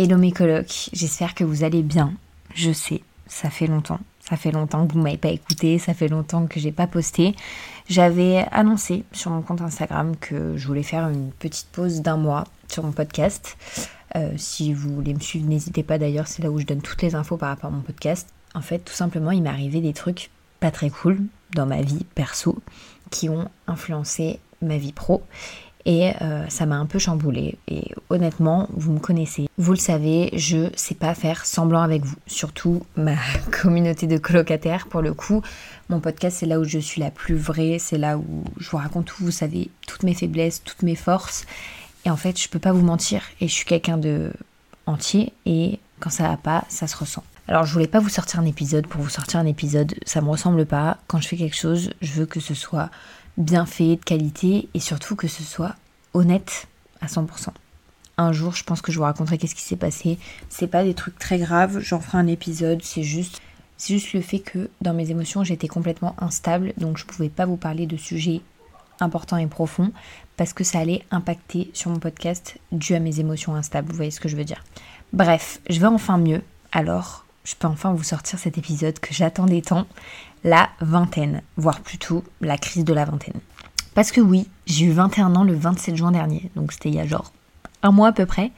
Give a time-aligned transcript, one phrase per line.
[0.00, 2.12] Hello mes colocs, j'espère que vous allez bien.
[2.54, 3.98] Je sais, ça fait longtemps.
[4.20, 7.34] Ça fait longtemps que vous m'avez pas écouté, ça fait longtemps que j'ai pas posté.
[7.88, 12.44] J'avais annoncé sur mon compte Instagram que je voulais faire une petite pause d'un mois
[12.68, 13.56] sur mon podcast.
[14.14, 17.02] Euh, si vous voulez me suivre, n'hésitez pas d'ailleurs, c'est là où je donne toutes
[17.02, 18.28] les infos par rapport à mon podcast.
[18.54, 20.30] En fait, tout simplement, il m'est arrivé des trucs
[20.60, 21.18] pas très cool
[21.56, 22.56] dans ma vie perso
[23.10, 25.24] qui ont influencé ma vie pro
[25.84, 27.56] et euh, ça m'a un peu chamboulé.
[27.68, 32.16] Et honnêtement, vous me connaissez, vous le savez, je sais pas faire semblant avec vous,
[32.26, 33.14] surtout ma
[33.62, 34.86] communauté de colocataires.
[34.88, 35.42] Pour le coup,
[35.88, 38.76] mon podcast, c'est là où je suis la plus vraie, c'est là où je vous
[38.76, 41.46] raconte tout, vous savez, toutes mes faiblesses, toutes mes forces.
[42.04, 44.32] Et en fait, je peux pas vous mentir, et je suis quelqu'un de
[44.86, 47.24] entier, et quand ça va pas, ça se ressent.
[47.48, 50.28] Alors je voulais pas vous sortir un épisode pour vous sortir un épisode, ça me
[50.28, 50.98] ressemble pas.
[51.06, 52.90] Quand je fais quelque chose, je veux que ce soit
[53.38, 55.74] bien fait, de qualité et surtout que ce soit
[56.12, 56.68] honnête
[57.00, 57.48] à 100%.
[58.18, 60.18] Un jour, je pense que je vous raconterai qu'est-ce qui s'est passé.
[60.48, 63.40] C'est pas des trucs très graves, j'en ferai un épisode, c'est juste
[63.78, 67.46] c'est juste le fait que dans mes émotions, j'étais complètement instable, donc je pouvais pas
[67.46, 68.40] vous parler de sujets
[68.98, 69.92] importants et profonds
[70.36, 74.10] parce que ça allait impacter sur mon podcast dû à mes émotions instables, vous voyez
[74.10, 74.64] ce que je veux dire.
[75.12, 76.42] Bref, je vais enfin mieux.
[76.72, 79.86] Alors, je peux enfin vous sortir cet épisode que j'attendais tant
[80.44, 83.40] la vingtaine, voire plutôt la crise de la vingtaine.
[83.94, 87.00] Parce que oui, j'ai eu 21 ans le 27 juin dernier, donc c'était il y
[87.00, 87.32] a genre
[87.82, 88.52] un mois à peu près.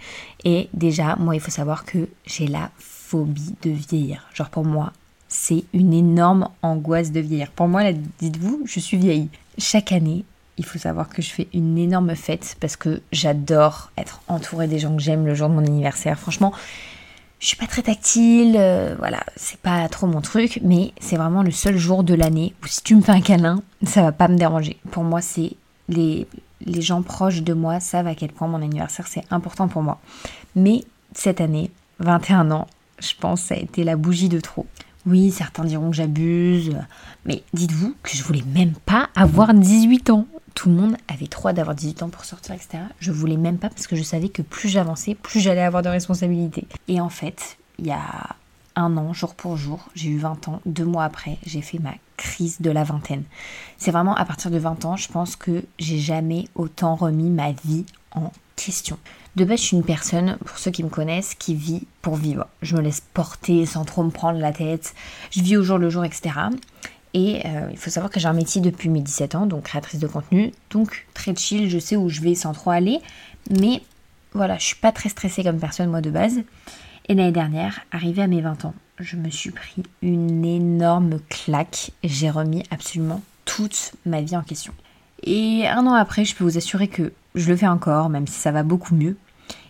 [0.44, 4.27] Et déjà, moi, il faut savoir que j'ai la phobie de vieillir.
[4.34, 4.92] Genre pour moi,
[5.28, 7.52] c'est une énorme angoisse de vieillir.
[7.52, 9.28] Pour moi, dites-vous, je suis vieille.
[9.56, 10.25] Chaque année,
[10.58, 14.80] il faut savoir que je fais une énorme fête parce que j'adore être entourée des
[14.80, 16.19] gens que j'aime le jour de mon anniversaire.
[16.19, 16.52] Franchement,
[17.41, 21.42] je suis pas très tactile, euh, voilà, c'est pas trop mon truc, mais c'est vraiment
[21.42, 24.28] le seul jour de l'année où si tu me fais un câlin, ça va pas
[24.28, 24.77] me déranger.
[24.91, 25.52] Pour moi, c'est
[25.88, 26.28] les,
[26.60, 30.00] les gens proches de moi savent à quel point mon anniversaire c'est important pour moi.
[30.54, 31.70] Mais cette année,
[32.00, 32.66] 21 ans,
[33.00, 34.66] je pense ça a été la bougie de trop.
[35.06, 36.76] Oui, certains diront que j'abuse,
[37.25, 41.53] mais dites-vous que je voulais même pas avoir 18 ans tout le monde avait trop
[41.53, 42.84] d'avoir 18 ans pour sortir, etc.
[42.99, 45.88] Je voulais même pas parce que je savais que plus j'avançais, plus j'allais avoir de
[45.88, 46.66] responsabilités.
[46.88, 48.37] Et en fait, il y a
[48.77, 51.94] un an, jour pour jour, j'ai eu 20 ans, deux mois après, j'ai fait ma
[52.16, 53.25] crise de la vingtaine.
[53.78, 57.53] C'est vraiment à partir de 20 ans, je pense que j'ai jamais autant remis ma
[57.53, 58.99] vie en question.
[59.37, 62.47] De base, je suis une personne, pour ceux qui me connaissent, qui vit pour vivre.
[62.62, 64.94] Je me laisse porter sans trop me prendre la tête.
[65.31, 66.31] Je vis au jour le jour, etc.
[67.15, 69.98] Et euh, il faut savoir que j'ai un métier depuis mes 17 ans, donc créatrice
[69.98, 73.00] de contenu, donc très chill, je sais où je vais sans trop aller,
[73.50, 73.82] mais
[74.32, 76.41] voilà, je suis pas très stressée comme personne moi de base.
[77.09, 81.91] Et l'année dernière, arrivée à mes 20 ans, je me suis pris une énorme claque,
[82.04, 84.72] j'ai remis absolument toute ma vie en question.
[85.25, 88.38] Et un an après, je peux vous assurer que je le fais encore, même si
[88.38, 89.16] ça va beaucoup mieux.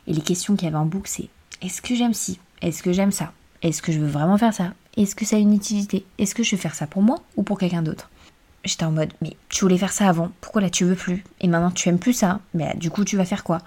[0.06, 1.28] Et les questions qu'il y avait en boucle, c'est
[1.62, 2.38] est-ce que j'aime ci?
[2.60, 3.32] Est-ce que j'aime ça?
[3.62, 4.72] Est-ce que je veux vraiment faire ça?
[4.96, 6.04] Est-ce que ça a une utilité?
[6.18, 8.10] Est-ce que je vais faire ça pour moi ou pour quelqu'un d'autre?
[8.64, 11.24] J'étais en mode, mais tu voulais faire ça avant, pourquoi là tu veux plus?
[11.40, 13.58] Et maintenant tu aimes plus ça, mais du coup tu vas faire quoi?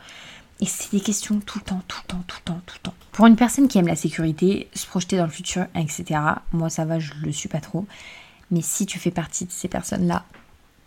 [0.61, 2.83] Et c'est des questions tout le temps, tout le temps, tout le temps, tout le
[2.83, 2.93] temps.
[3.11, 6.19] Pour une personne qui aime la sécurité, se projeter dans le futur, etc.,
[6.51, 7.85] moi ça va, je le suis pas trop.
[8.51, 10.25] Mais si tu fais partie de ces personnes-là,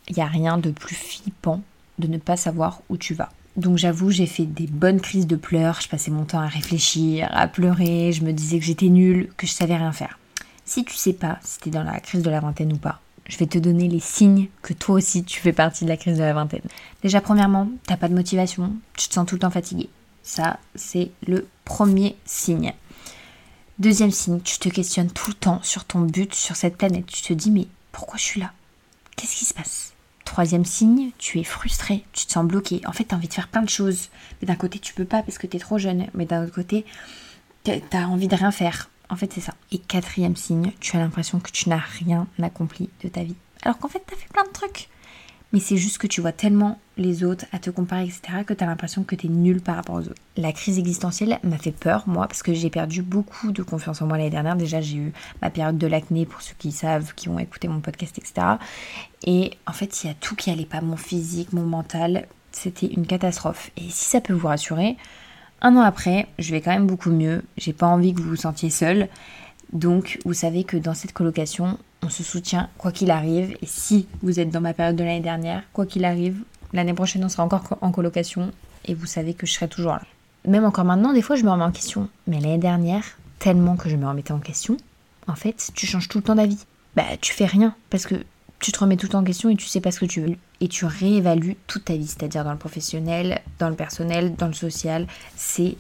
[0.09, 1.63] il n'y a rien de plus flippant
[1.99, 3.31] de ne pas savoir où tu vas.
[3.57, 7.29] Donc j'avoue, j'ai fait des bonnes crises de pleurs, je passais mon temps à réfléchir,
[7.33, 10.19] à pleurer, je me disais que j'étais nulle, que je savais rien faire.
[10.66, 13.00] Si tu sais pas si tu es dans la crise de la vingtaine ou pas,
[13.28, 16.19] je vais te donner les signes que toi aussi tu fais partie de la crise
[16.19, 16.62] de la vingtaine.
[17.03, 19.88] Déjà, premièrement, t'as pas de motivation, tu te sens tout le temps fatigué.
[20.22, 22.75] Ça, c'est le premier signe.
[23.78, 27.06] Deuxième signe, tu te questionnes tout le temps sur ton but sur cette planète.
[27.06, 28.53] Tu te dis, mais pourquoi je suis là?
[29.16, 29.93] Qu'est-ce qui se passe?
[30.25, 32.81] Troisième signe, tu es frustré, tu te sens bloqué.
[32.87, 34.09] En fait, tu as envie de faire plein de choses.
[34.41, 36.06] Mais d'un côté, tu peux pas parce que tu es trop jeune.
[36.15, 36.84] Mais d'un autre côté,
[37.65, 38.91] tu as envie de rien faire.
[39.09, 39.55] En fait, c'est ça.
[39.72, 43.37] Et quatrième signe, tu as l'impression que tu n'as rien accompli de ta vie.
[43.62, 44.89] Alors qu'en fait, tu as fait plein de trucs.
[45.53, 48.65] Mais c'est juste que tu vois tellement les autres à te comparer, etc., que tu
[48.65, 50.21] as l'impression que tu es nul par rapport aux autres.
[50.36, 54.07] La crise existentielle m'a fait peur, moi, parce que j'ai perdu beaucoup de confiance en
[54.07, 54.57] moi l'année dernière.
[54.57, 57.81] Déjà, j'ai eu ma période de l'acné, pour ceux qui savent, qui ont écouté mon
[57.81, 58.47] podcast, etc.
[59.22, 62.27] Et en fait, il y a tout qui allait pas, mon physique, mon mental.
[62.51, 63.71] C'était une catastrophe.
[63.77, 64.97] Et si ça peut vous rassurer,
[65.63, 67.43] un an après, je vais quand même beaucoup mieux.
[67.57, 69.09] J'ai pas envie que vous vous sentiez seul.
[69.73, 73.57] Donc, vous savez que dans cette colocation, on se soutient quoi qu'il arrive.
[73.63, 76.43] Et si vous êtes dans ma période de l'année dernière, quoi qu'il arrive,
[76.73, 78.53] l'année prochaine, on sera encore en colocation.
[78.85, 80.03] Et vous savez que je serai toujours là.
[80.47, 82.09] Même encore maintenant, des fois, je me remets en question.
[82.27, 83.05] Mais l'année dernière,
[83.39, 84.77] tellement que je me remettais en question,
[85.27, 86.65] en fait, tu changes tout le temps d'avis.
[86.95, 87.75] Bah, tu fais rien.
[87.91, 88.15] Parce que
[88.61, 90.37] tu te remets tout en question et tu sais pas ce que tu veux.
[90.61, 94.55] Et tu réévalues toute ta vie, c'est-à-dire dans le professionnel, dans le personnel, dans le
[94.55, 95.07] social.
[95.37, 95.77] C'est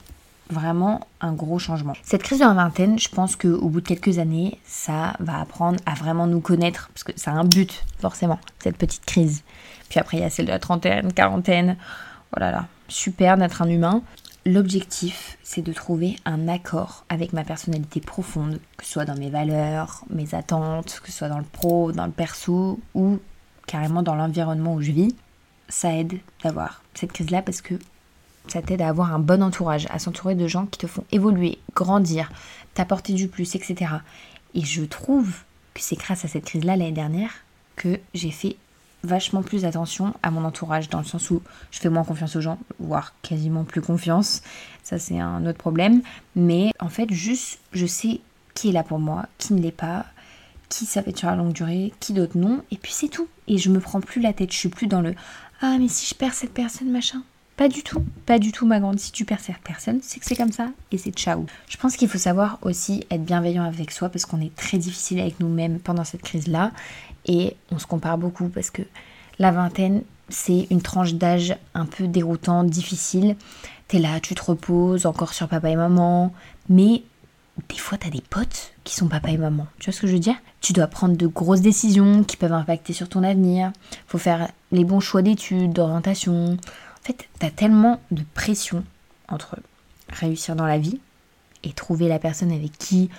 [0.50, 1.94] vraiment un gros changement.
[2.02, 5.78] Cette crise de la vingtaine, je pense qu'au bout de quelques années, ça va apprendre
[5.86, 9.42] à vraiment nous connaître, parce que ça a un but, forcément, cette petite crise.
[9.88, 11.76] Puis après, il y a celle de la trentaine, quarantaine.
[12.36, 14.02] Oh là là, super d'être un humain.
[14.46, 19.28] L'objectif, c'est de trouver un accord avec ma personnalité profonde, que ce soit dans mes
[19.28, 23.18] valeurs, mes attentes, que ce soit dans le pro, dans le perso ou
[23.66, 25.16] carrément dans l'environnement où je vis.
[25.68, 27.74] Ça aide d'avoir cette crise-là parce que
[28.46, 31.58] ça t'aide à avoir un bon entourage, à s'entourer de gens qui te font évoluer,
[31.74, 32.30] grandir,
[32.74, 33.94] t'apporter du plus, etc.
[34.54, 35.38] Et je trouve
[35.74, 37.32] que c'est grâce à cette crise-là l'année dernière
[37.74, 38.54] que j'ai fait
[39.06, 42.40] vachement plus attention à mon entourage, dans le sens où je fais moins confiance aux
[42.40, 44.42] gens, voire quasiment plus confiance.
[44.82, 46.02] Ça, c'est un autre problème.
[46.34, 48.20] Mais en fait, juste, je sais
[48.54, 50.06] qui est là pour moi, qui ne l'est pas,
[50.68, 53.28] qui ça va être sur la longue durée, qui d'autre non, et puis c'est tout.
[53.48, 55.14] Et je me prends plus la tête, je suis plus dans le
[55.60, 57.22] Ah, mais si je perds cette personne, machin.
[57.56, 58.98] Pas du tout, pas du tout ma grande.
[58.98, 61.46] Si tu perds cette personne, c'est que c'est comme ça et c'est ciao.
[61.68, 65.20] Je pense qu'il faut savoir aussi être bienveillant avec soi parce qu'on est très difficile
[65.20, 66.72] avec nous-mêmes pendant cette crise-là
[67.24, 68.82] et on se compare beaucoup parce que
[69.38, 73.36] la vingtaine, c'est une tranche d'âge un peu déroutante, difficile.
[73.88, 76.34] T'es là, tu te reposes encore sur papa et maman,
[76.68, 77.04] mais
[77.70, 79.66] des fois t'as des potes qui sont papa et maman.
[79.78, 80.36] Tu vois ce que je veux dire?
[80.60, 83.72] Tu dois prendre de grosses décisions qui peuvent impacter sur ton avenir.
[84.06, 86.58] Faut faire les bons choix d'études, d'orientation
[87.06, 88.84] fait, t'as tellement de pression
[89.28, 89.56] entre
[90.08, 91.00] réussir dans la vie
[91.64, 93.10] et trouver la personne avec qui.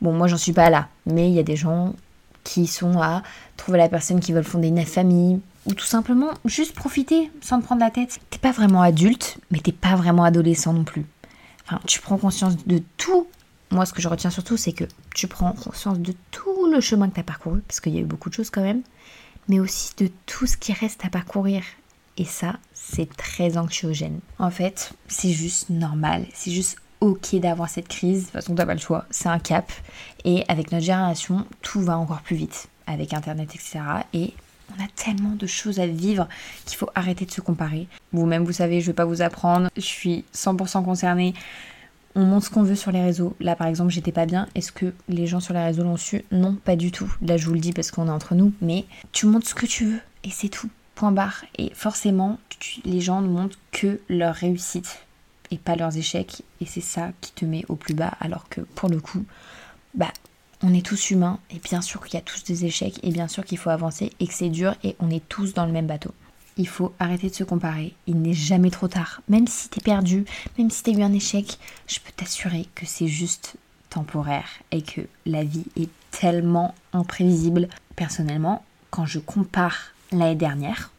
[0.00, 1.94] Bon, moi j'en suis pas là, mais il y a des gens
[2.42, 3.22] qui sont à
[3.56, 7.64] trouver la personne qui veulent fonder une famille ou tout simplement juste profiter sans te
[7.64, 8.18] prendre la tête.
[8.30, 11.06] T'es pas vraiment adulte, mais t'es pas vraiment adolescent non plus.
[11.66, 13.26] Enfin, tu prends conscience de tout.
[13.70, 17.08] Moi, ce que je retiens surtout, c'est que tu prends conscience de tout le chemin
[17.08, 18.82] que tu as parcouru, parce qu'il y a eu beaucoup de choses quand même,
[19.48, 21.62] mais aussi de tout ce qui reste à parcourir.
[22.16, 24.20] Et ça, c'est très anxiogène.
[24.38, 28.20] En fait, c'est juste normal, c'est juste ok d'avoir cette crise.
[28.20, 29.70] De toute façon, t'as pas le choix, c'est un cap.
[30.24, 33.80] Et avec notre génération, tout va encore plus vite, avec Internet, etc.
[34.12, 34.32] Et
[34.70, 36.28] on a tellement de choses à vivre
[36.64, 37.88] qu'il faut arrêter de se comparer.
[38.12, 41.34] Vous-même, vous savez, je vais pas vous apprendre, je suis 100% concernée.
[42.14, 43.34] On montre ce qu'on veut sur les réseaux.
[43.40, 44.46] Là, par exemple, j'étais pas bien.
[44.54, 46.24] Est-ce que les gens sur les réseaux l'ont su?
[46.30, 47.12] Non, pas du tout.
[47.22, 48.52] Là, je vous le dis parce qu'on est entre nous.
[48.62, 50.70] Mais tu montres ce que tu veux et c'est tout.
[50.94, 51.44] Point barre.
[51.58, 52.38] Et forcément,
[52.84, 55.00] les gens ne montrent que leur réussite
[55.50, 56.42] et pas leurs échecs.
[56.60, 58.14] Et c'est ça qui te met au plus bas.
[58.20, 59.24] Alors que pour le coup,
[59.94, 60.12] bah,
[60.62, 61.38] on est tous humains.
[61.50, 63.00] Et bien sûr qu'il y a tous des échecs.
[63.02, 64.74] Et bien sûr qu'il faut avancer et que c'est dur.
[64.84, 66.14] Et on est tous dans le même bateau.
[66.56, 67.94] Il faut arrêter de se comparer.
[68.06, 69.22] Il n'est jamais trop tard.
[69.28, 70.24] Même si t'es perdu,
[70.58, 71.58] même si t'as eu un échec,
[71.88, 73.56] je peux t'assurer que c'est juste
[73.90, 77.68] temporaire et que la vie est tellement imprévisible.
[77.96, 80.90] Personnellement, quand je compare l'année dernière,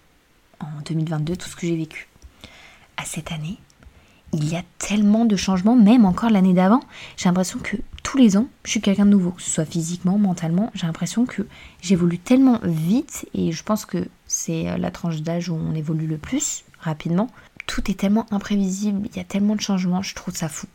[0.60, 2.08] en 2022, tout ce que j'ai vécu,
[2.98, 3.58] à cette année,
[4.34, 6.82] il y a tellement de changements, même encore l'année d'avant.
[7.16, 10.18] J'ai l'impression que tous les ans, je suis quelqu'un de nouveau, que ce soit physiquement,
[10.18, 10.72] mentalement.
[10.74, 11.48] J'ai l'impression que
[11.82, 16.08] j'évolue tellement vite et je pense que c'est euh, la tranche d'âge où on évolue
[16.08, 17.30] le plus rapidement.
[17.66, 20.68] Tout est tellement imprévisible, il y a tellement de changements, je trouve ça fou.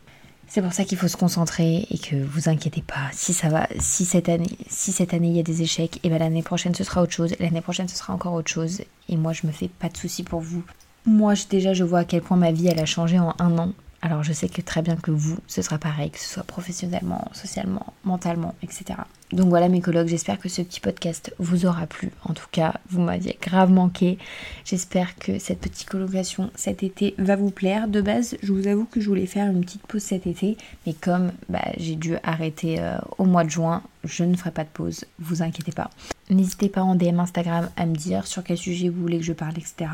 [0.53, 3.09] C'est pour ça qu'il faut se concentrer et que vous inquiétez pas.
[3.13, 6.09] Si ça va, si cette année, si cette année il y a des échecs, et
[6.09, 7.33] ben l'année prochaine ce sera autre chose.
[7.39, 8.81] L'année prochaine ce sera encore autre chose.
[9.07, 10.61] Et moi je me fais pas de soucis pour vous.
[11.05, 13.71] Moi déjà je vois à quel point ma vie elle a changé en un an.
[14.03, 17.27] Alors je sais que très bien que vous, ce sera pareil, que ce soit professionnellement,
[17.33, 18.99] socialement, mentalement, etc.
[19.31, 22.11] Donc voilà mes collègues, j'espère que ce petit podcast vous aura plu.
[22.23, 24.17] En tout cas, vous m'aviez grave manqué.
[24.65, 27.87] J'espère que cette petite colocation cet été va vous plaire.
[27.87, 30.93] De base, je vous avoue que je voulais faire une petite pause cet été, mais
[30.93, 34.69] comme bah, j'ai dû arrêter euh, au mois de juin, je ne ferai pas de
[34.69, 35.89] pause, vous inquiétez pas.
[36.29, 39.33] N'hésitez pas en DM Instagram à me dire sur quel sujet vous voulez que je
[39.33, 39.91] parle, etc.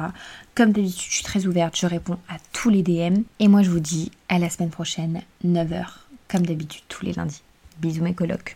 [0.56, 3.24] Comme d'habitude, je suis très ouverte, je réponds à tous les DM.
[3.40, 5.86] Et moi, je vous dis à la semaine prochaine, 9h,
[6.28, 7.42] comme d'habitude, tous les lundis.
[7.80, 8.56] Bisous mes colocs.